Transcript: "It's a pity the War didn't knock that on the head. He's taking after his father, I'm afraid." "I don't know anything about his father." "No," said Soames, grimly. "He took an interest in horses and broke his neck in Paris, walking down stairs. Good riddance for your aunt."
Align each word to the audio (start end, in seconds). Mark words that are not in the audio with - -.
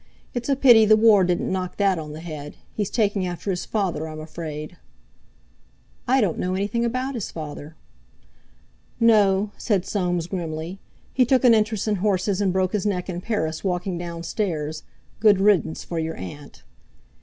"It's 0.33 0.49
a 0.49 0.55
pity 0.55 0.83
the 0.85 0.97
War 0.97 1.23
didn't 1.23 1.51
knock 1.51 1.77
that 1.77 1.99
on 1.99 2.11
the 2.11 2.21
head. 2.21 2.55
He's 2.73 2.89
taking 2.89 3.27
after 3.27 3.51
his 3.51 3.65
father, 3.67 4.07
I'm 4.07 4.19
afraid." 4.19 4.77
"I 6.07 6.21
don't 6.21 6.39
know 6.39 6.55
anything 6.55 6.83
about 6.83 7.13
his 7.13 7.29
father." 7.29 7.75
"No," 8.99 9.51
said 9.59 9.85
Soames, 9.85 10.25
grimly. 10.25 10.79
"He 11.13 11.23
took 11.23 11.43
an 11.45 11.53
interest 11.53 11.87
in 11.87 11.97
horses 11.97 12.41
and 12.41 12.51
broke 12.51 12.73
his 12.73 12.87
neck 12.87 13.09
in 13.11 13.21
Paris, 13.21 13.63
walking 13.63 13.99
down 13.99 14.23
stairs. 14.23 14.81
Good 15.19 15.39
riddance 15.39 15.83
for 15.83 15.99
your 15.99 16.15
aunt." 16.15 16.63